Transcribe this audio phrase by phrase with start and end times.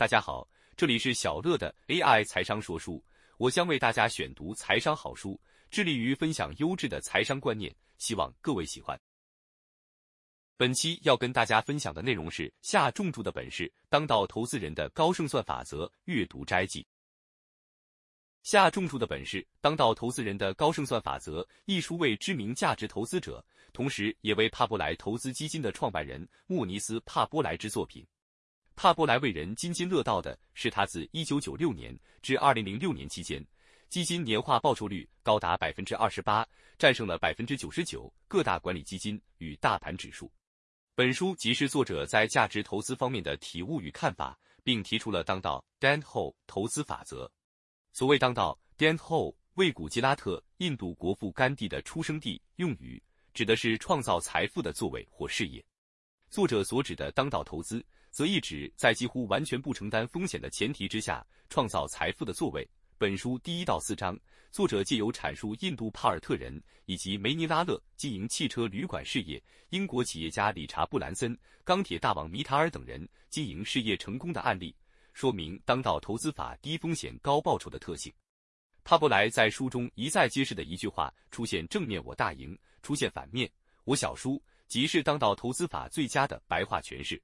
[0.00, 0.48] 大家好，
[0.78, 3.04] 这里是小乐的 AI 财商说书，
[3.36, 5.38] 我将为大家选读财商好书，
[5.70, 8.98] 致力于分享优质的财商观念，希望各位喜欢。
[10.56, 16.86] 本期要跟大家分享的内容是《下重注的本事：当道投资人的高胜算法则》阅读摘记。
[18.42, 23.44] 下重注的本事：当道投资人的高胜算法则一书为知名价值投资者，
[23.74, 28.02] 同时也为帕伯莱投资基金的创办人莫尼斯·帕波莱之作品。
[28.82, 33.46] 帕波莱为人津津乐道的是，他自1996年至2006年期间，
[33.90, 40.32] 基金年化报酬率高达百分之二十八，战胜了百分之九十九各大管理基金与大盘指数。
[40.94, 47.30] 本书即是作者在价值投资方面的体悟与看法，并提出了当道 Dan Ho 投资法则。
[47.92, 53.02] 所谓当道 Dan Ho 为古吉拉特印度国父甘地的出生地用语，
[53.34, 55.62] 指的是创造财富的作为或事业。
[56.30, 57.84] 作者所指的当道投资。
[58.10, 62.68] 则意指在几乎完全不承担风险的前提之下创造财富的作为。
[62.98, 64.18] 本书第一到四章，
[64.52, 71.34] 作者借由阐述印度帕尔特人以及梅尼拉勒经营汽车旅馆事业、英国企业家理查布兰森、
[71.64, 74.74] 钢铁大王米塔尔等人经营事业成功的案例，
[75.14, 78.12] 说明当道投资法低风险高报酬的特性。
[78.84, 83.50] 帕伯莱在书中一再揭示的一句话：出现正面我大赢，出现反面
[83.84, 87.18] 我小输，即是当道投资法最佳的白话诠释。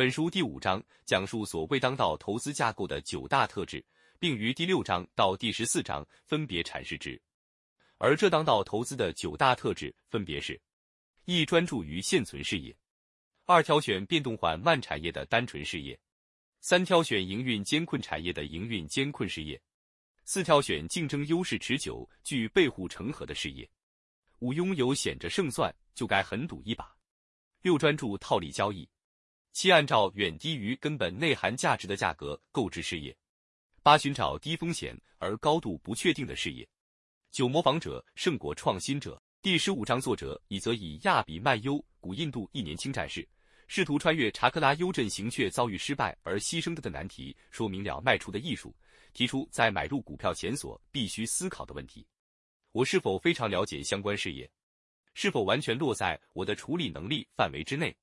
[0.00, 3.84] 本书第五章讲述所谓当道投资架构的九大特质，
[4.18, 7.20] 并于第六章到第十四章分别阐释之。
[7.98, 10.58] 而这当道投资的九大特质分别是：
[11.26, 12.74] 一、专注于现存事业；
[13.44, 15.94] 二、挑选变动缓慢产业的单纯事业；
[16.62, 19.54] 三、挑选营运艰困产业的营运艰困事业；
[20.24, 23.66] 四、挑选竞争优势持久、具备护成河的事业；
[24.38, 26.86] 五、拥有显着胜算就该狠赌一把；
[27.60, 28.88] 六、专注套利交易。
[29.52, 33.12] 七、按照远低于根本内涵价值的价格购置事业；
[33.82, 36.64] 八、寻找低风险而高度不确定的事业；
[37.30, 39.20] 九、模仿者胜过创新者。
[39.42, 43.26] 第十五章作者以则以亚比曼优古印度一年轻战士
[43.68, 48.74] 试图穿越查克拉优阵行却遭遇失败而牺牲的的难题，说明了卖出的艺术，
[49.14, 52.06] 提出在买入股票前所必须思考的问题：
[52.72, 54.50] 我是否非常了解相关事业？
[55.14, 57.96] 是否完全落在我的处理能力范围之内？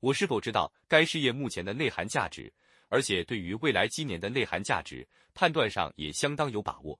[0.00, 2.52] 我是否知道该事业目前的内涵价值，
[2.88, 6.98] 而且对于未来今年的内涵价值判断上也相当有把握？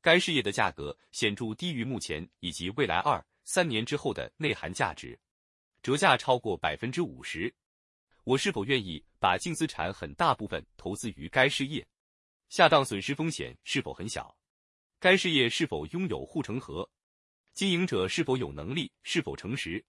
[0.00, 5.18] 该事业的价格显著低于目前以及未来二三年之后的内涵价值，
[5.82, 7.54] 折价超过百分之五十。
[8.24, 11.86] 我是否愿意把净资产很大部分投资于该事业？
[12.48, 14.36] 下档损失风险是否很小？
[14.98, 16.88] 该事业是否拥有护城河？
[17.52, 18.90] 经营者是否有能力？
[19.02, 19.84] 是否诚实？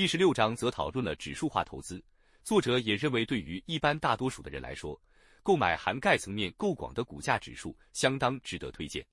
[0.00, 2.02] 第十六章则讨论了指数化投资。
[2.42, 4.98] 作者也认为，对于一般大多数的人来说，
[5.42, 9.06] 购买涵盖层面够广的股价指数相当值得推荐。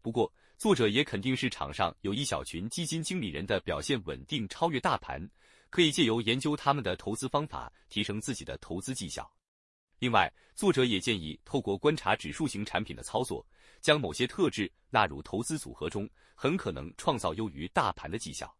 [0.00, 5.28] 不过，作者也肯定市场上有一小群基金经理人的表现稳定，超越大盘，
[5.68, 9.28] 可以借由研究他们的投资方法提升自己的投资绩效。
[9.98, 13.44] 另外，作者也建议透过观察指数型产品的操作，
[13.80, 18.56] 将某些特质纳入投资组合中，很可能创造优于大盘的绩效。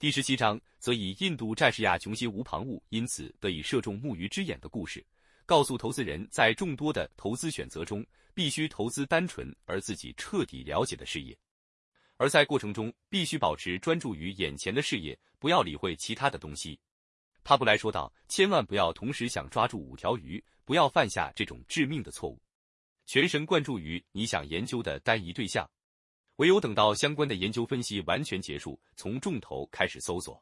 [0.00, 5.04] 第十七章则以印度战士亚琼西无旁骛，因此得以射中木鱼之眼的故事，
[5.44, 11.36] 告诉投资人在众多的投资选择中，必须投资单纯而自己彻底了解的事业，
[12.16, 16.78] 而在过程中必须保持专注于眼前的事业，不要理会其他的东西。
[17.42, 22.40] 帕布莱说道：“千万不要同时想抓住五条鱼，不要犯下这种致命的错误。
[23.04, 25.68] 全神贯注于你想研究的单一对象。”
[26.38, 30.40] 唯有等到相关的研究分析完全结束，从重头开始搜索。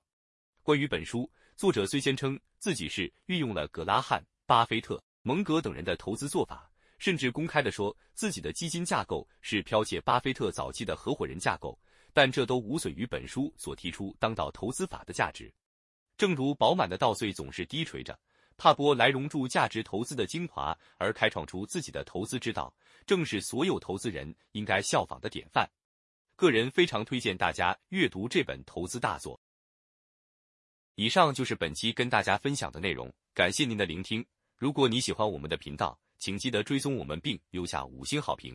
[0.62, 11.78] 关于本书，作者虽宣称自己是运用了格拉汉、巴菲特、蒙格等人的投资做法，甚至公开的说自己的基金架构是剽窃巴菲特早期的合伙人架构，
[12.12, 15.50] 但这都无损于本书所提出当道投资法的价值。
[16.18, 18.18] 正如饱满的稻穗总是低垂着，
[18.58, 22.70] 帕波来融铸价值投资的精华而开创出自己的投资之道，
[23.06, 25.66] 正是所有投资人应该效仿的典范。
[26.36, 29.40] 个人非常推荐大家阅读这本投资大作。
[30.94, 34.24] 以上就是本期跟大家分享的内容，感谢您的聆听。
[34.54, 38.54] 如果你喜欢我们的频道，请记得追踪我们并留下五星好评。